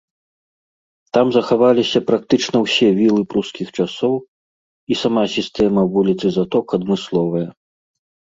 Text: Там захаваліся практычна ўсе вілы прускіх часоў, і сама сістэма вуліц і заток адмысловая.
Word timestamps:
Там 1.17 1.27
захаваліся 1.35 1.99
практычна 2.09 2.57
ўсе 2.65 2.87
вілы 3.01 3.21
прускіх 3.35 3.67
часоў, 3.83 4.15
і 4.95 4.99
сама 5.01 5.23
сістэма 5.37 5.81
вуліц 5.97 6.19
і 6.31 6.35
заток 6.39 6.65
адмысловая. 6.79 7.47